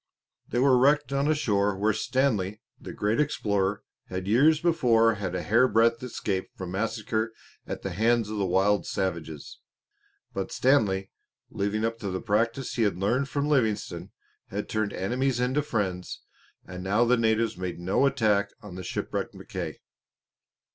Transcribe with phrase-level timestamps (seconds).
[0.49, 5.35] They were wrecked on a shore where Stanley, the great explorer, had years before had
[5.35, 7.31] a hairbreadth escape from massacre
[7.67, 9.59] at the hands of the wild savages.
[10.33, 11.11] But Stanley,
[11.51, 14.09] living up to the practice he had learned from Livingstone,
[14.47, 16.23] had turned enemies into friends,
[16.65, 19.81] and now the natives made no attack on the shipwrecked Mackay.